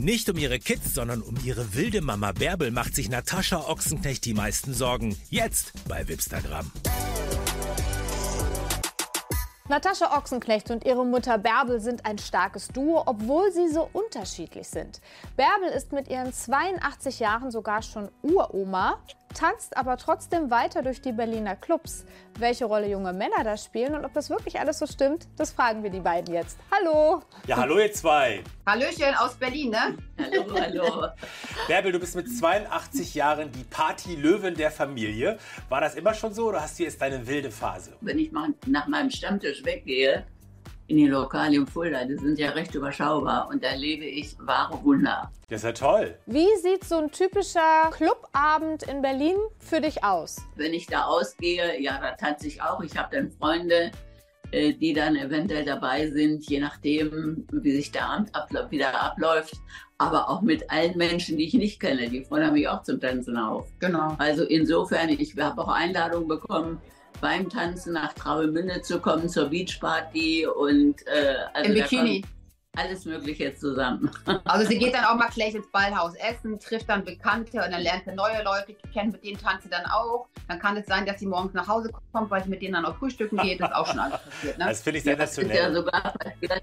[0.00, 4.32] Nicht um ihre Kids, sondern um ihre wilde Mama Bärbel macht sich Natascha Ochsenknecht die
[4.32, 5.18] meisten Sorgen.
[5.28, 6.70] Jetzt bei Wipstagram.
[9.68, 15.00] Natascha Ochsenknecht und ihre Mutter Bärbel sind ein starkes Duo, obwohl sie so unterschiedlich sind.
[15.36, 19.00] Bärbel ist mit ihren 82 Jahren sogar schon Uroma,
[19.38, 22.04] tanzt aber trotzdem weiter durch die Berliner Clubs.
[22.40, 25.84] Welche Rolle junge Männer da spielen und ob das wirklich alles so stimmt, das fragen
[25.84, 26.58] wir die beiden jetzt.
[26.72, 27.22] Hallo!
[27.46, 28.42] Ja, hallo ihr zwei.
[28.66, 29.96] Hallöchen aus Berlin, ne?
[30.18, 31.06] Hallo, hallo.
[31.68, 35.38] Bärbel, du bist mit 82 Jahren die Party-Löwin der Familie.
[35.68, 37.92] War das immer schon so oder hast du jetzt deine wilde Phase?
[38.00, 40.26] Wenn ich mal nach meinem Stammtisch weggehe,
[40.88, 44.82] in die Lokale in Fulda, die sind ja recht überschaubar und da lebe ich wahre
[44.82, 45.30] Wunder.
[45.48, 46.14] Das ist ja toll.
[46.26, 50.36] Wie sieht so ein typischer Clubabend in Berlin für dich aus?
[50.56, 52.82] Wenn ich da ausgehe, ja, da tanze ich auch.
[52.82, 53.90] Ich habe dann Freunde,
[54.50, 59.54] äh, die dann eventuell dabei sind, je nachdem, wie sich der Abend abla- wieder abläuft.
[59.98, 63.36] Aber auch mit allen Menschen, die ich nicht kenne, die fordern mich auch zum Tanzen
[63.36, 63.68] auf.
[63.78, 64.14] Genau.
[64.18, 66.80] Also insofern, ich habe auch Einladungen bekommen,
[67.20, 72.24] beim Tanzen nach Travemünde zu kommen, zur Beachparty und äh, also Im Bikini.
[72.76, 74.08] Alles Mögliche zusammen.
[74.44, 77.80] Also sie geht dann auch mal gleich ins Ballhaus essen, trifft dann Bekannte und dann
[77.82, 80.28] lernt sie neue Leute kennen, mit denen tanzt sie dann auch.
[80.46, 82.84] Dann kann es sein, dass sie morgens nach Hause kommt, weil sie mit denen dann
[82.84, 83.60] auch frühstücken geht.
[83.60, 84.58] Das ist auch schon alles passiert.
[84.58, 84.64] Ne?
[84.66, 86.62] Das finde ich Ja, es ist ja sogar passiert,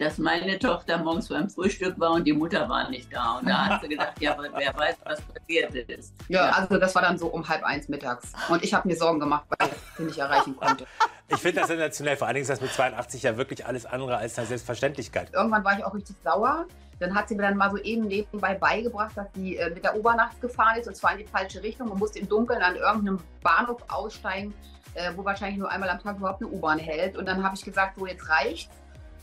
[0.00, 3.38] dass meine Tochter morgens beim Frühstück war und die Mutter war nicht da.
[3.38, 6.14] Und da hat sie gedacht, ja, aber wer weiß, was passiert ist.
[6.28, 8.32] Ja, also das war dann so um halb eins mittags.
[8.48, 10.86] Und ich habe mir Sorgen gemacht, weil ich sie nicht erreichen konnte.
[11.28, 12.16] Ich finde das sensationell.
[12.16, 15.34] Vor allen Dingen ist das mit 82 ja wirklich alles andere als eine Selbstverständlichkeit.
[15.34, 16.64] Irgendwann war ich auch richtig sauer.
[16.98, 19.96] Dann hat sie mir dann mal so eben nebenbei beigebracht, dass sie äh, mit der
[19.96, 21.88] U-Bahn gefahren ist und zwar in die falsche Richtung.
[21.88, 24.54] Man musste im Dunkeln an irgendeinem Bahnhof aussteigen,
[24.94, 27.18] äh, wo wahrscheinlich nur einmal am Tag überhaupt eine U-Bahn hält.
[27.18, 28.70] Und dann habe ich gesagt, so jetzt reicht's.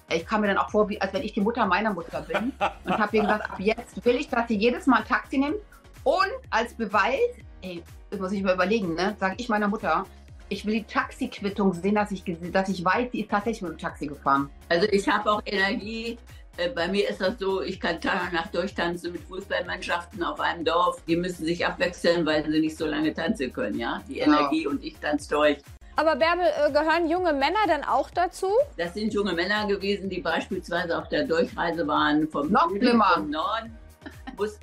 [0.10, 2.54] Ich kam mir dann auch vor, wie, als wenn ich die Mutter meiner Mutter bin.
[2.86, 5.58] Und habe ihr gesagt, ab jetzt will ich, dass sie jedes Mal ein Taxi nimmt.
[6.04, 7.20] Und als Beweis,
[7.62, 10.06] ey, das muss ich mir überlegen, ne, sage ich meiner Mutter,
[10.50, 12.23] ich will die Taxiquittung sehen, dass ich,
[12.54, 14.50] dass ich weiß, sie ist tatsächlich mit dem Taxi gefahren.
[14.70, 16.17] Also ich habe auch Energie.
[16.56, 20.40] Äh, Bei mir ist das so, ich kann Tag und Nacht durchtanzen mit Fußballmannschaften auf
[20.40, 21.02] einem Dorf.
[21.06, 24.02] Die müssen sich abwechseln, weil sie nicht so lange tanzen können, ja.
[24.08, 24.40] Die Genau.
[24.40, 25.58] Energie und ich tanze durch.
[25.98, 28.52] Aber Bärbel, äh, gehören junge Männer denn auch dazu?
[28.78, 33.32] Das sind junge Männer gewesen, die beispielsweise auf der Durchreise waren vom Noch Süden zum
[33.32, 33.76] Norden.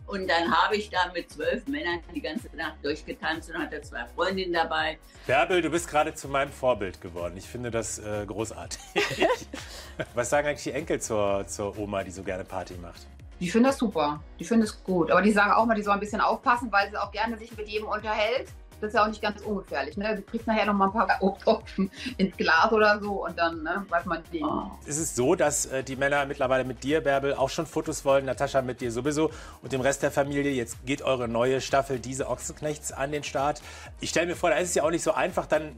[0.07, 4.05] Und dann habe ich da mit zwölf Männern die ganze Nacht durchgetanzt und hatte zwei
[4.15, 4.97] Freundinnen dabei.
[5.27, 7.35] Bärbel, du bist gerade zu meinem Vorbild geworden.
[7.37, 8.79] Ich finde das äh, großartig.
[10.15, 13.09] Was sagen eigentlich die Enkel zur, zur Oma, die so gerne Party macht?
[13.41, 14.23] Die finden das super.
[14.39, 15.11] Die finden es gut.
[15.11, 17.57] Aber die sagen auch mal, die sollen ein bisschen aufpassen, weil sie auch gerne sich
[17.57, 18.49] mit jedem unterhält.
[18.81, 19.97] Das ist ja auch nicht ganz ungefährlich.
[19.97, 20.17] Ne?
[20.17, 23.85] Du kriegst nachher noch mal ein paar Obsttropfen ins Glas oder so und dann ne,
[23.89, 24.45] weiß man nicht.
[24.45, 24.71] Oh.
[24.87, 28.25] Ist es so, dass äh, die Männer mittlerweile mit dir, Bärbel, auch schon Fotos wollen?
[28.25, 29.31] Natascha mit dir sowieso
[29.63, 30.51] und dem Rest der Familie.
[30.53, 33.63] Jetzt geht eure neue Staffel Diese Ochsenknechts an den Start.
[34.01, 35.73] Ich stelle mir vor, da ist es ja auch nicht so einfach, dann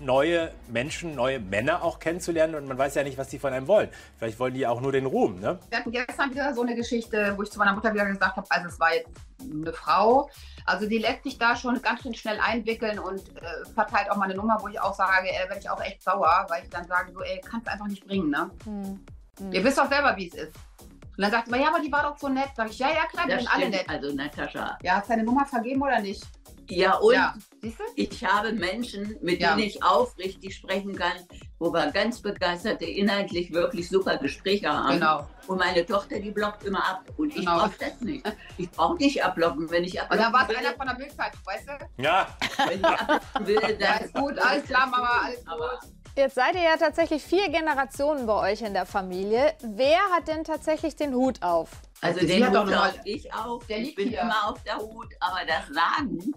[0.00, 3.66] neue Menschen, neue Männer auch kennenzulernen und man weiß ja nicht, was die von einem
[3.66, 3.90] wollen.
[4.18, 5.58] Vielleicht wollen die auch nur den Ruhm, ne?
[5.68, 8.46] Wir hatten gestern wieder so eine Geschichte, wo ich zu meiner Mutter wieder gesagt habe,
[8.50, 10.30] also es war jetzt eine Frau.
[10.66, 14.26] Also die lässt sich da schon ganz schön schnell einwickeln und äh, verteilt auch mal
[14.26, 16.86] eine Nummer, wo ich auch sage, äh, werde ich auch echt sauer, weil ich dann
[16.86, 18.50] sage, so, ey, kannst du einfach nicht bringen, ne?
[18.64, 19.00] Hm.
[19.52, 20.54] Ihr wisst doch selber, wie es ist.
[21.16, 22.50] Und dann sagt sie, ja, aber die war doch so nett.
[22.56, 23.88] Sag ich, ja, ja, klar, die Das sind alle nett.
[23.88, 24.78] Also Natascha.
[24.82, 26.22] Ja, hast du deine Nummer vergeben oder nicht?
[26.70, 27.34] Ja, und ja,
[27.96, 29.54] ich habe Menschen, mit Ja.
[29.54, 31.12] denen ich aufrichtig sprechen kann,
[31.58, 34.94] wo wir ganz begeisterte, inhaltlich wirklich super Gespräche haben.
[34.98, 35.26] Genau.
[35.46, 37.04] Und meine Tochter, die blockt immer ab.
[37.16, 37.58] Und ich Genau.
[37.58, 38.24] brauche das nicht.
[38.56, 39.70] Ich brauche nicht abblocken.
[39.70, 42.02] Wenn ich Und abblocken dann war es einer von der Bildzeitung, weißt du?
[42.02, 42.26] Ja,
[42.66, 45.90] wenn ich abblocken will, dann Ja, ist gut, alles klar, Mama, alles Aber gut.
[46.16, 49.54] Jetzt seid ihr ja tatsächlich vier Generationen bei euch in der Familie.
[49.62, 51.70] Wer hat denn tatsächlich den Hut auf?
[52.02, 53.66] Also Sie den hat doch Hut auf mal- ich auf.
[53.68, 54.20] Der ich liegt bin hier.
[54.22, 55.06] immer auf der Hut.
[55.20, 56.32] Aber das Sagen,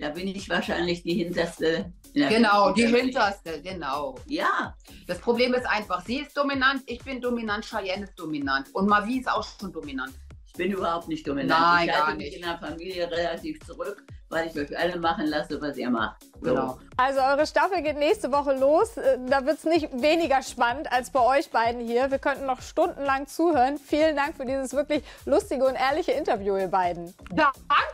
[0.00, 1.92] da bin ich wahrscheinlich die hinterste.
[2.14, 4.16] Genau, die hinterste, genau.
[4.26, 4.74] Ja,
[5.06, 8.66] Das Problem ist einfach, sie ist dominant, ich bin dominant, Cheyenne ist dominant.
[8.74, 10.12] Und Mavi ist auch schon dominant.
[10.46, 11.60] ich bin überhaupt nicht dominant.
[11.60, 12.36] Nein, ich gar halte mich nicht.
[12.36, 16.22] in der Familie relativ zurück, weil ich euch alle machen lasse, was ihr macht.
[16.34, 16.40] So.
[16.40, 16.78] Genau.
[16.96, 18.96] Also eure Staffel geht nächste Woche los.
[18.96, 22.10] Äh, Da wird es nicht weniger spannend als bei euch beiden hier.
[22.10, 23.78] Wir könnten noch stundenlang zuhören.
[23.78, 27.14] Vielen Dank für dieses wirklich lustige und ehrliche Interview, ihr beiden.
[27.30, 27.50] Danke!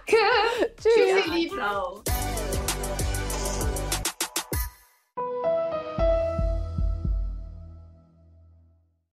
[0.81, 0.95] Tschüss.
[0.95, 1.06] Tschüss,
[1.37, 1.57] ihr Ja, Lieben!
[1.57, 2.03] ciao.